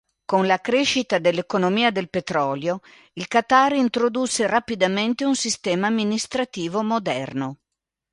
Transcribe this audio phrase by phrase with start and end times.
[0.25, 2.79] Con la crescita dell'economia del petrolio,
[3.13, 7.59] il Qatar introdusse rapidamente un sistema amministrativo moderno.